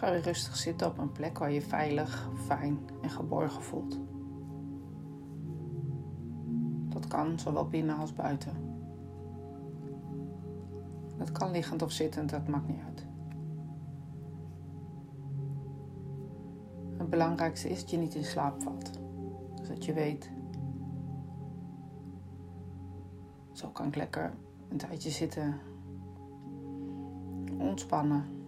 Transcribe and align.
Ga 0.00 0.08
rustig 0.08 0.56
zitten 0.56 0.86
op 0.86 0.98
een 0.98 1.12
plek 1.12 1.38
waar 1.38 1.52
je 1.52 1.62
veilig, 1.62 2.30
fijn 2.34 2.78
en 3.02 3.10
geborgen 3.10 3.62
voelt. 3.62 3.98
Dat 6.88 7.06
kan 7.06 7.38
zowel 7.38 7.68
binnen 7.68 7.96
als 7.96 8.12
buiten. 8.12 8.52
Dat 11.16 11.32
kan 11.32 11.50
liggend 11.50 11.82
of 11.82 11.90
zittend, 11.90 12.30
dat 12.30 12.48
maakt 12.48 12.68
niet 12.68 12.80
uit. 12.86 13.06
Het 16.96 17.10
belangrijkste 17.10 17.68
is 17.68 17.80
dat 17.80 17.90
je 17.90 17.96
niet 17.96 18.14
in 18.14 18.24
slaap 18.24 18.62
valt. 18.62 18.90
Dus 19.54 19.68
dat 19.68 19.84
je 19.84 19.92
weet. 19.92 20.30
Zo 23.52 23.68
kan 23.68 23.86
ik 23.86 23.96
lekker 23.96 24.32
een 24.68 24.76
tijdje 24.76 25.10
zitten. 25.10 25.58
Ontspannen. 27.58 28.39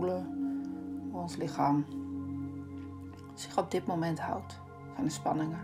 Hoe 0.00 0.22
ons 1.12 1.36
lichaam 1.36 1.84
zich 3.34 3.58
op 3.58 3.70
dit 3.70 3.86
moment 3.86 4.20
houdt. 4.20 4.60
Geen 4.94 5.10
spanningen. 5.10 5.58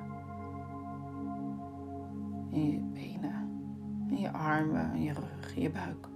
In 2.51 2.71
je 2.71 2.79
benen, 2.79 3.49
in 4.09 4.19
je 4.19 4.33
armen, 4.33 4.95
in 4.95 5.03
je 5.03 5.13
rug, 5.13 5.57
in 5.57 5.63
je 5.63 5.71
buik. 5.71 6.09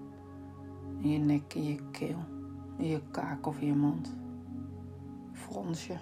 In 0.99 1.11
je 1.11 1.19
nek, 1.19 1.55
in 1.55 1.65
je 1.65 1.91
keel, 1.91 2.25
in 2.77 2.87
je 2.87 3.03
kaak 3.11 3.47
of 3.47 3.59
in 3.59 3.67
je 3.67 3.75
mond. 3.75 4.17
Fronsje. 5.33 5.99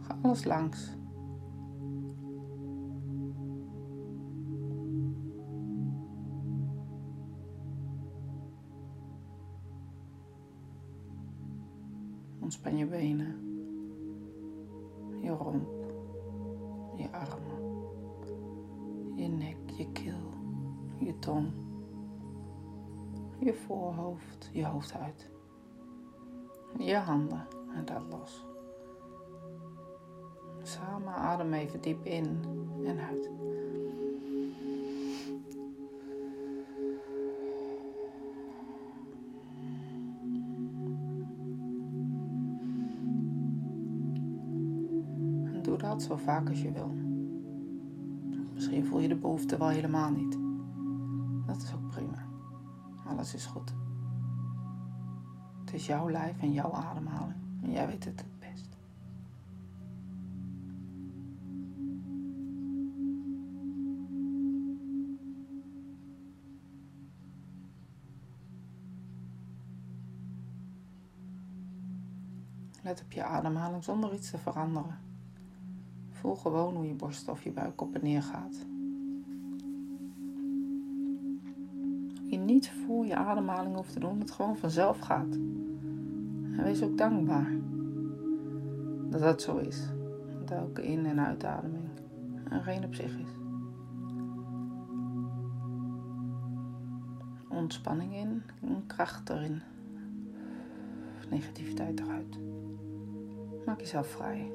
Ga 0.00 0.16
alles 0.22 0.44
langs. 0.44 0.98
Ontspan 12.50 12.76
je 12.76 12.86
benen, 12.86 13.34
je 15.22 15.30
romp, 15.30 15.68
je 16.96 17.10
armen, 17.10 17.62
je 19.14 19.28
nek, 19.28 19.70
je 19.76 19.92
keel, 19.92 20.30
je 20.98 21.18
tong, 21.18 21.52
je 23.38 23.54
voorhoofd, 23.54 24.50
je 24.52 24.66
hoofdhuid, 24.66 25.30
je 26.78 26.96
handen 26.96 27.46
en 27.74 27.84
dat 27.84 28.02
los. 28.10 28.46
Samen 30.62 31.14
adem 31.14 31.52
even 31.52 31.80
diep 31.80 32.04
in 32.04 32.40
en 32.84 32.98
uit. 32.98 33.30
Zo 46.10 46.16
vaak 46.16 46.48
als 46.48 46.62
je 46.62 46.72
wil. 46.72 46.94
Misschien 48.54 48.86
voel 48.86 49.00
je 49.00 49.08
de 49.08 49.16
behoefte 49.16 49.58
wel 49.58 49.68
helemaal 49.68 50.10
niet. 50.10 50.38
Dat 51.46 51.62
is 51.62 51.74
ook 51.74 51.88
prima. 51.88 52.26
Alles 53.06 53.34
is 53.34 53.46
goed. 53.46 53.74
Het 55.60 55.72
is 55.72 55.86
jouw 55.86 56.10
lijf 56.10 56.40
en 56.40 56.52
jouw 56.52 56.72
ademhaling. 56.72 57.38
En 57.62 57.70
jij 57.70 57.86
weet 57.86 58.04
het 58.04 58.20
het 58.20 58.38
best. 58.38 58.76
Let 72.82 73.02
op 73.02 73.12
je 73.12 73.24
ademhaling 73.24 73.84
zonder 73.84 74.14
iets 74.14 74.30
te 74.30 74.38
veranderen. 74.38 75.09
Voel 76.20 76.34
gewoon 76.34 76.74
hoe 76.76 76.86
je 76.86 76.94
borst 76.94 77.28
of 77.28 77.42
je 77.42 77.50
buik 77.50 77.80
op 77.80 77.94
en 77.94 78.00
neer 78.02 78.22
gaat. 78.22 78.66
Je 82.24 82.36
niet 82.36 82.70
voor 82.70 83.06
je 83.06 83.16
ademhaling 83.16 83.74
hoeft 83.74 83.92
te 83.92 84.00
doen, 84.00 84.20
het 84.20 84.30
gewoon 84.30 84.56
vanzelf 84.56 84.98
gaat. 84.98 85.34
En 86.56 86.62
wees 86.62 86.82
ook 86.82 86.98
dankbaar 86.98 87.52
dat 89.10 89.20
dat 89.20 89.42
zo 89.42 89.56
is. 89.56 89.88
Dat 90.40 90.50
elke 90.50 90.86
in- 90.86 91.06
en 91.06 91.20
uitademing 91.20 91.84
een 92.48 92.62
rein 92.62 92.84
op 92.84 92.94
zich 92.94 93.18
is. 93.18 93.30
Ontspanning 97.48 98.14
in 98.14 98.42
en 98.62 98.86
kracht 98.86 99.30
erin. 99.30 99.60
Negativiteit 101.30 102.00
eruit. 102.00 102.38
Maak 103.66 103.80
jezelf 103.80 104.06
vrij. 104.06 104.52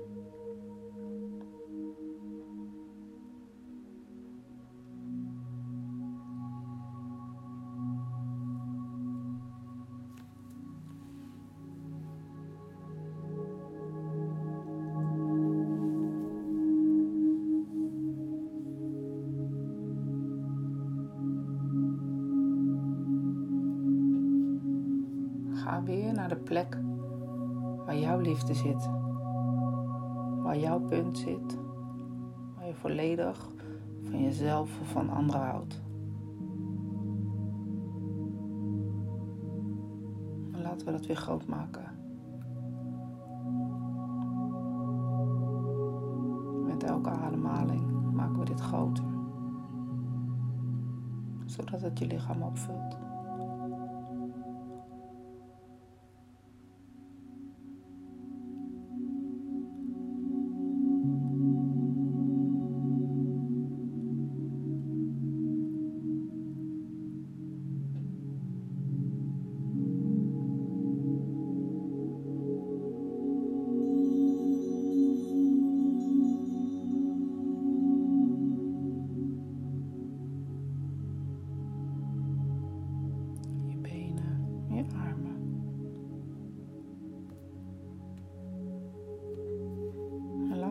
Plek 26.46 26.78
waar 27.86 27.98
jouw 27.98 28.20
liefde 28.20 28.54
zit. 28.54 28.90
Waar 30.44 30.58
jouw 30.58 30.80
punt 30.80 31.18
zit. 31.18 31.58
Waar 32.56 32.68
je 32.68 32.74
volledig 32.74 33.50
van 34.02 34.22
jezelf 34.22 34.80
of 34.82 34.88
van 34.88 35.10
anderen 35.10 35.42
houdt. 35.42 35.82
En 40.52 40.62
laten 40.62 40.86
we 40.86 40.92
dat 40.92 41.06
weer 41.06 41.16
groot 41.16 41.48
maken. 41.48 41.84
Met 46.66 46.84
elke 46.84 47.10
ademhaling 47.10 48.14
maken 48.14 48.40
we 48.40 48.46
dit 48.46 48.60
groter. 48.62 49.06
Zodat 51.46 51.82
het 51.82 52.00
je 52.00 52.08
lichaam 52.08 52.42
opvult. 52.42 53.05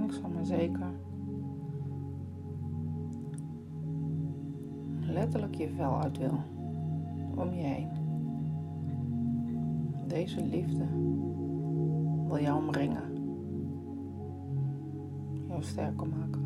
Langzaam 0.05 0.33
maar 0.33 0.45
zeker. 0.45 0.93
Letterlijk 5.01 5.55
je 5.55 5.69
vel 5.69 6.01
uit 6.01 6.19
wil. 6.19 6.43
Om 7.37 7.53
je 7.53 7.63
heen. 7.63 7.89
Deze 10.07 10.45
liefde 10.45 10.87
wil 12.27 12.39
jou 12.41 12.63
omringen. 12.67 13.03
Jou 15.49 15.63
sterker 15.63 16.09
maken. 16.09 16.44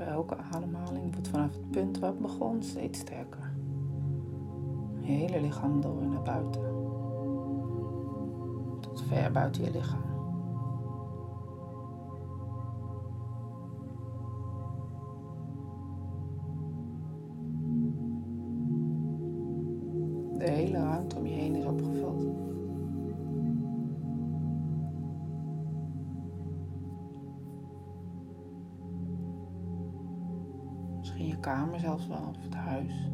Bij 0.00 0.08
elke 0.08 0.36
ademhaling 0.36 1.12
wordt 1.12 1.28
vanaf 1.28 1.52
het 1.52 1.70
punt 1.70 1.98
waar 1.98 2.10
het 2.10 2.18
begon 2.18 2.62
steeds 2.62 2.98
sterker. 2.98 3.52
Je 5.00 5.12
hele 5.12 5.40
lichaam 5.40 5.80
door 5.80 6.02
naar 6.02 6.22
buiten. 6.22 6.62
Tot 8.80 9.02
ver 9.02 9.32
buiten 9.32 9.64
je 9.64 9.70
lichaam. 9.70 10.09
Misschien 31.20 31.38
je 31.38 31.44
kamer 31.44 31.80
zelfs 31.80 32.06
wel, 32.06 32.26
of 32.28 32.42
het 32.42 32.54
huis. 32.54 33.10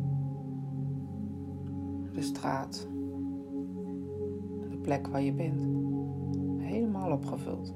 De 2.13 2.23
straat. 2.23 2.89
De 4.71 4.79
plek 4.83 5.07
waar 5.07 5.23
je 5.23 5.33
bent. 5.33 5.69
Helemaal 6.63 7.11
opgevuld. 7.11 7.75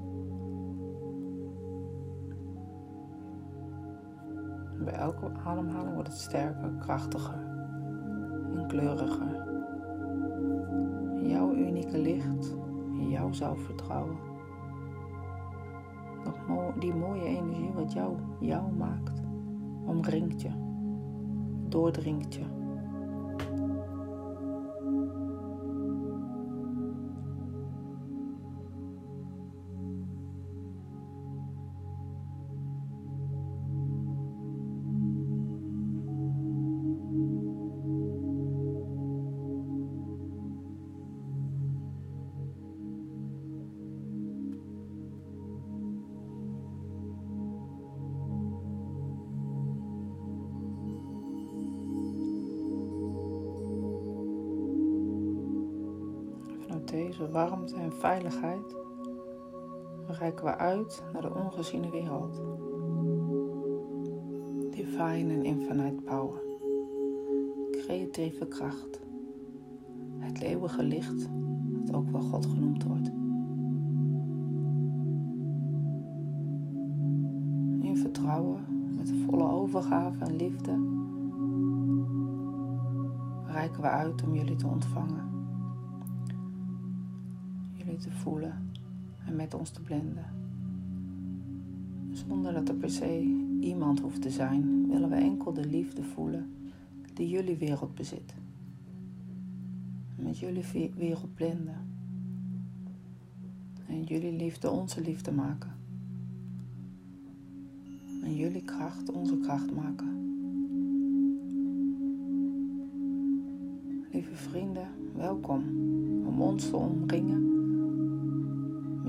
Bij 4.83 4.93
elke 4.93 5.31
ademhaling 5.45 5.93
wordt 5.93 6.09
het 6.09 6.17
sterker, 6.17 6.71
krachtiger 6.79 7.39
en 8.55 8.67
kleuriger. 8.67 9.45
Jouw 11.23 11.53
unieke 11.53 11.97
licht, 11.97 12.55
jouw 13.09 13.31
zelfvertrouwen. 13.31 14.17
Die 16.79 16.93
mooie 16.93 17.25
energie 17.25 17.71
wat 17.73 17.93
jou, 17.93 18.17
jou 18.39 18.71
maakt, 18.71 19.10
omringt 19.85 20.41
je, 20.41 20.51
doordringt 21.69 22.33
je. 22.33 22.60
Warmte 57.29 57.75
en 57.75 57.93
veiligheid 57.93 58.75
reiken 60.07 60.45
we 60.45 60.57
uit 60.57 61.03
naar 61.13 61.21
de 61.21 61.33
ongeziene 61.33 61.89
wereld. 61.89 62.41
Divine 64.71 65.33
en 65.33 65.43
infinite 65.43 66.01
power. 66.01 66.41
Creatieve 67.71 68.45
kracht. 68.45 68.99
Het 70.17 70.41
eeuwige 70.41 70.83
licht, 70.83 71.29
dat 71.85 71.95
ook 71.95 72.09
wel 72.09 72.21
God 72.21 72.45
genoemd 72.45 72.83
wordt. 72.83 73.07
In 77.85 77.97
vertrouwen, 77.97 78.65
met 78.97 79.13
volle 79.25 79.51
overgave 79.51 80.25
en 80.25 80.35
liefde, 80.35 80.71
reiken 83.45 83.81
we 83.81 83.87
uit 83.87 84.23
om 84.23 84.35
jullie 84.35 84.55
te 84.55 84.67
ontvangen 84.67 85.30
te 88.01 88.11
voelen 88.11 88.71
en 89.25 89.35
met 89.35 89.53
ons 89.53 89.69
te 89.69 89.81
blenden. 89.81 90.25
Zonder 92.11 92.53
dat 92.53 92.69
er 92.69 92.75
per 92.75 92.89
se 92.89 93.21
iemand 93.59 93.99
hoeft 93.99 94.21
te 94.21 94.29
zijn, 94.29 94.87
willen 94.87 95.09
we 95.09 95.15
enkel 95.15 95.53
de 95.53 95.65
liefde 95.65 96.03
voelen 96.03 96.49
die 97.13 97.29
jullie 97.29 97.57
wereld 97.57 97.95
bezit. 97.95 98.33
Met 100.15 100.37
jullie 100.37 100.91
wereld 100.95 101.33
blenden. 101.33 101.89
En 103.87 104.03
jullie 104.03 104.33
liefde 104.33 104.69
onze 104.69 105.01
liefde 105.01 105.31
maken. 105.31 105.71
En 108.23 108.35
jullie 108.35 108.63
kracht 108.63 109.11
onze 109.11 109.37
kracht 109.37 109.75
maken. 109.75 110.19
Lieve 114.11 114.35
vrienden, 114.35 114.87
welkom 115.15 115.63
om 116.25 116.41
ons 116.41 116.69
te 116.69 116.75
omringen 116.75 117.50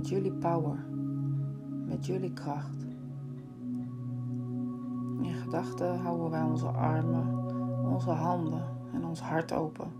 met 0.02 0.10
jullie 0.10 0.32
power, 0.32 0.84
met 1.86 2.06
jullie 2.06 2.32
kracht. 2.32 2.86
In 5.20 5.34
gedachten 5.34 5.98
houden 5.98 6.30
wij 6.30 6.42
onze 6.42 6.66
armen, 6.66 7.48
onze 7.84 8.10
handen 8.10 8.64
en 8.92 9.04
ons 9.04 9.20
hart 9.20 9.52
open 9.52 9.92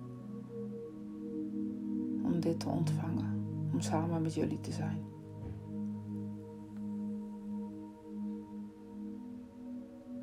om 2.25 2.41
dit 2.41 2.61
te 2.61 2.69
ontvangen, 2.69 3.45
om 3.73 3.81
samen 3.81 4.23
met 4.23 4.35
jullie 4.35 4.61
te 4.61 4.73
zijn. 4.73 5.03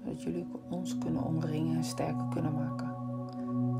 Dat 0.06 0.22
jullie 0.24 0.48
ons 0.70 0.98
kunnen 0.98 1.24
omringen 1.24 1.76
en 1.76 1.84
sterker 1.84 2.28
kunnen 2.30 2.54
maken. 2.54 2.96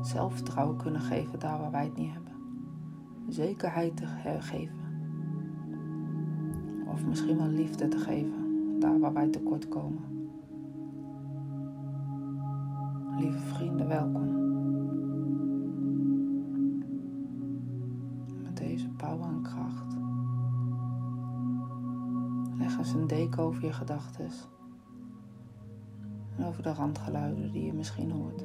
Zelfvertrouwen 0.04 0.76
kunnen 0.76 1.00
geven 1.00 1.38
daar 1.38 1.58
waar 1.58 1.70
wij 1.70 1.84
het 1.84 1.96
niet 1.96 2.12
hebben. 2.12 2.34
Zekerheid 3.28 3.96
te 3.96 4.06
geven 4.06 4.79
of 7.00 7.06
misschien 7.06 7.36
wel 7.36 7.46
liefde 7.46 7.88
te 7.88 7.98
geven, 7.98 8.80
daar 8.80 9.00
waar 9.00 9.12
wij 9.12 9.28
tekort 9.28 9.68
komen. 9.68 10.02
Lieve 13.18 13.38
vrienden, 13.38 13.88
welkom. 13.88 14.28
Met 18.42 18.56
deze 18.56 18.88
power 18.88 19.28
en 19.28 19.42
kracht. 19.42 19.96
Leg 22.58 22.78
eens 22.78 22.92
een 22.92 23.06
deken 23.06 23.42
over 23.42 23.64
je 23.64 23.72
gedachten 23.72 24.28
en 26.36 26.44
over 26.44 26.62
de 26.62 26.72
randgeluiden 26.72 27.52
die 27.52 27.64
je 27.64 27.72
misschien 27.72 28.10
hoort. 28.10 28.40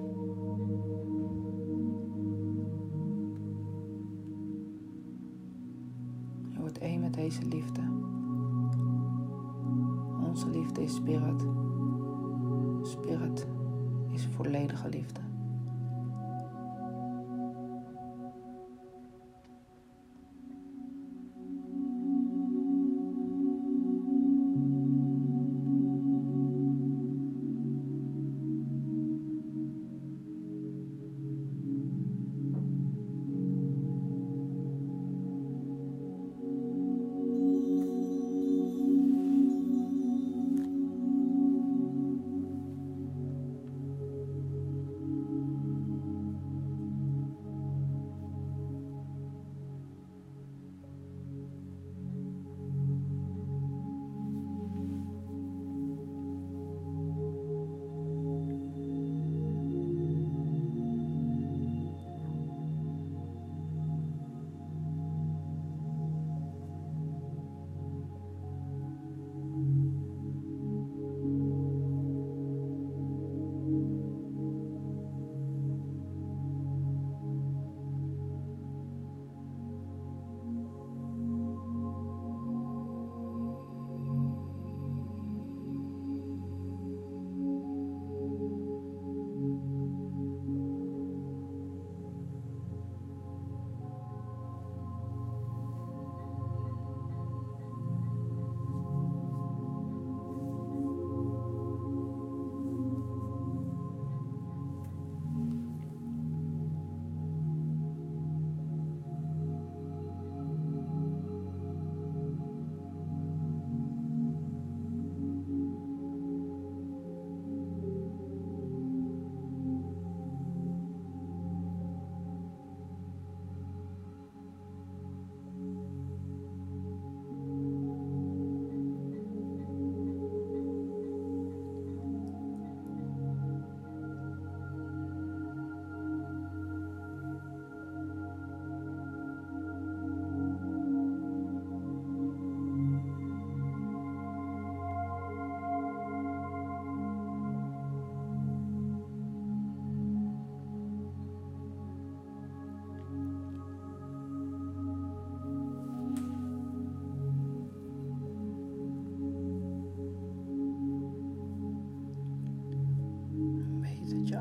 Je 6.52 6.60
wordt 6.60 6.78
één 6.78 7.00
met 7.00 7.14
deze 7.14 7.46
liefde. 7.46 7.82
Onze 10.36 10.50
liefde 10.50 10.84
is 10.84 10.96
spirit. 10.96 11.42
Spirit 12.82 13.48
is 14.12 14.28
volledige 14.36 14.90
liefde. 14.90 15.35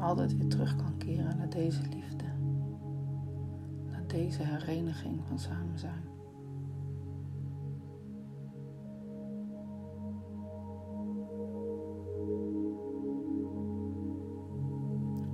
Altijd 0.04 0.36
weer 0.36 0.48
terug 0.48 0.76
kan 0.76 0.96
keren 0.96 1.36
naar 1.36 1.48
deze 1.50 1.82
liefde. 1.82 2.24
Naar 3.90 4.06
deze 4.06 4.42
hereniging 4.42 5.20
van 5.26 5.38
samen 5.38 5.78
zijn. 5.78 6.02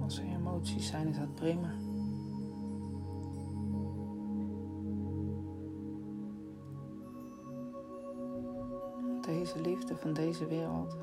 Als 0.02 0.18
er 0.18 0.24
emoties 0.24 0.86
zijn, 0.86 1.08
is 1.08 1.16
dat 1.16 1.34
prima. 1.34 1.72
Deze 9.20 9.60
liefde 9.60 9.96
van 9.96 10.12
deze 10.12 10.46
wereld 10.46 10.96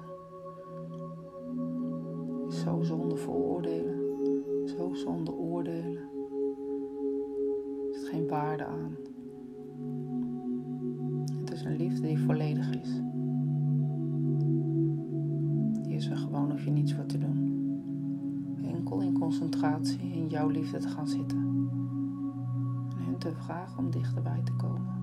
zo 2.68 2.84
zonder 2.84 3.18
vooroordelen, 3.18 4.00
zo 4.66 4.94
zonder 4.94 5.34
oordelen. 5.34 5.98
Er 7.88 7.94
zit 7.94 8.08
geen 8.08 8.28
waarde 8.28 8.66
aan. 8.66 8.96
Het 11.40 11.52
is 11.52 11.64
een 11.64 11.76
liefde 11.76 12.08
die 12.08 12.20
volledig 12.20 12.70
is. 12.82 13.02
Die 15.84 15.96
is 15.96 16.08
er 16.08 16.18
gewoon, 16.18 16.52
hoef 16.52 16.64
je 16.64 16.72
niets 16.72 16.94
voor 16.94 17.06
te 17.06 17.18
doen. 17.18 17.56
Enkel 18.64 19.02
in 19.02 19.20
concentratie 19.20 20.12
in 20.14 20.28
jouw 20.28 20.48
liefde 20.48 20.78
te 20.78 20.88
gaan 20.88 21.08
zitten. 21.08 21.38
En 22.98 23.06
hun 23.06 23.18
te 23.18 23.32
vragen 23.34 23.78
om 23.78 23.92
dichterbij 23.92 24.42
te 24.44 24.54
komen. 24.54 24.96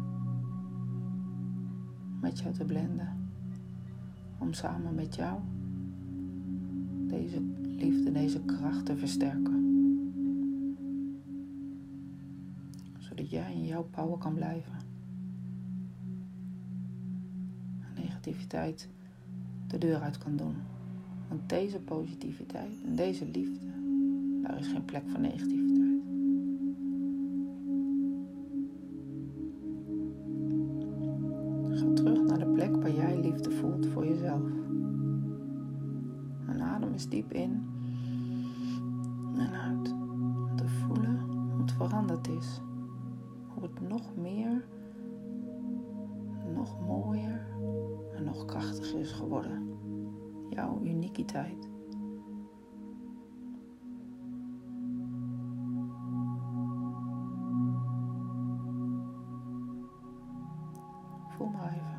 Met 2.20 2.38
jou 2.38 2.54
te 2.54 2.64
blenden. 2.64 3.28
Om 4.38 4.52
samen 4.52 4.94
met 4.94 5.14
jou 5.14 5.38
deze 7.14 7.40
liefde, 7.62 8.12
deze 8.12 8.40
kracht 8.40 8.86
te 8.86 8.96
versterken. 8.96 9.62
Zodat 12.98 13.30
jij 13.30 13.52
in 13.52 13.66
jouw 13.66 13.86
power 13.90 14.18
kan 14.18 14.34
blijven. 14.34 14.72
Negativiteit 17.96 18.88
de 19.66 19.78
deur 19.78 20.00
uit 20.00 20.18
kan 20.18 20.36
doen. 20.36 20.54
Want 21.28 21.48
deze 21.48 21.80
positiviteit 21.80 22.82
en 22.84 22.96
deze 22.96 23.26
liefde, 23.26 23.66
daar 24.42 24.58
is 24.58 24.66
geen 24.66 24.84
plek 24.84 25.02
voor 25.06 25.20
negativiteit. 25.20 26.02
Ga 31.70 31.92
terug 31.94 32.22
naar 32.26 32.38
de 32.38 32.52
plek 32.52 32.76
waar 32.76 32.94
jij 32.94 33.20
liefde 33.20 33.50
voelt 33.50 33.86
voor 33.86 34.06
jezelf. 34.06 34.42
Adem 36.64 36.92
eens 36.92 37.08
diep 37.08 37.32
in 37.32 37.68
en 39.36 39.52
uit. 39.52 39.84
Te 40.56 40.68
voelen 40.68 41.20
hoe 41.20 41.60
het 41.60 41.72
veranderd 41.72 42.28
is. 42.28 42.60
Hoe 43.54 43.62
het 43.62 43.80
nog 43.88 44.16
meer, 44.16 44.64
nog 46.54 46.80
mooier 46.86 47.46
en 48.16 48.24
nog 48.24 48.44
krachtiger 48.44 49.00
is 49.00 49.12
geworden. 49.12 49.68
Jouw 50.50 50.80
uniekiteit. 50.82 51.68
Voel 61.28 61.48
maar 61.48 61.72
even. 61.72 61.93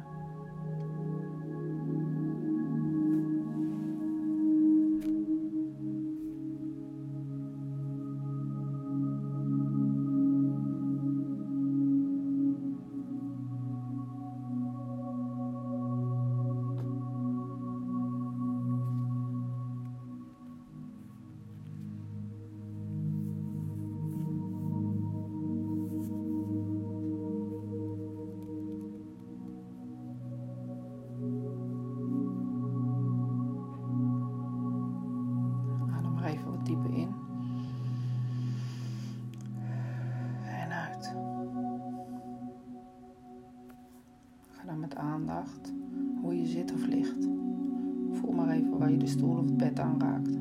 Aanraakt. 49.79 50.35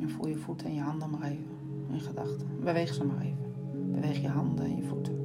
En 0.00 0.10
voel 0.10 0.28
je 0.28 0.36
voeten 0.36 0.66
en 0.66 0.74
je 0.74 0.80
handen 0.80 1.10
maar 1.10 1.22
even 1.22 1.56
in 1.90 2.00
gedachten. 2.00 2.46
Beweeg 2.64 2.94
ze 2.94 3.04
maar 3.04 3.20
even. 3.20 3.52
Beweeg 3.92 4.20
je 4.20 4.28
handen 4.28 4.64
en 4.64 4.76
je 4.76 4.82
voeten. 4.82 5.16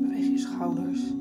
Beweeg 0.00 0.26
je 0.26 0.38
schouders 0.38 1.14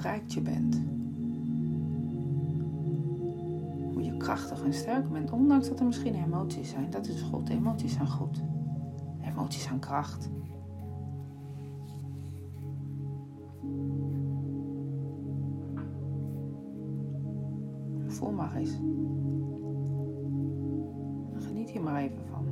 verrijkt 0.00 0.32
je 0.32 0.40
bent. 0.40 0.82
Hoe 3.92 4.02
je 4.02 4.16
krachtig 4.16 4.64
en 4.64 4.72
sterk 4.72 5.10
bent, 5.10 5.30
ondanks 5.30 5.68
dat 5.68 5.80
er 5.80 5.86
misschien 5.86 6.14
emoties 6.14 6.70
zijn. 6.70 6.90
Dat 6.90 7.06
is 7.06 7.22
goed, 7.22 7.48
emoties 7.48 7.92
zijn 7.92 8.08
goed. 8.08 8.42
Emoties 9.20 9.62
zijn 9.62 9.78
kracht. 9.78 10.30
Voel 18.06 18.32
maar 18.32 18.56
eens. 18.56 18.78
Geniet 21.44 21.70
hier 21.70 21.82
maar 21.82 22.02
even 22.02 22.26
van. 22.30 22.49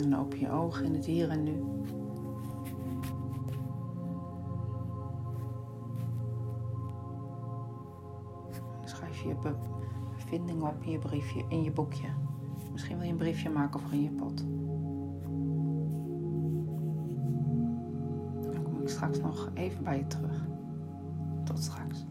En 0.00 0.16
open 0.16 0.38
je 0.38 0.50
ogen 0.50 0.84
in 0.84 0.94
het 0.94 1.04
hier 1.04 1.28
en 1.28 1.42
nu. 1.42 1.64
Schrijf 8.84 9.22
je 9.22 9.28
je 9.28 9.34
be- 9.34 9.56
bevindingen 10.14 10.66
op 10.68 10.82
in 10.82 10.90
je 10.90 10.98
briefje, 10.98 11.44
in 11.48 11.62
je 11.62 11.70
boekje. 11.70 12.08
Misschien 12.72 12.96
wil 12.96 13.06
je 13.06 13.12
een 13.12 13.18
briefje 13.18 13.50
maken 13.50 13.80
voor 13.80 13.92
in 13.92 14.02
je 14.02 14.10
pot. 14.10 14.44
Dan 18.52 18.62
kom 18.62 18.80
ik 18.80 18.88
straks 18.88 19.20
nog 19.20 19.50
even 19.54 19.84
bij 19.84 19.98
je 19.98 20.06
terug. 20.06 20.46
Tot 21.44 21.58
straks. 21.58 22.06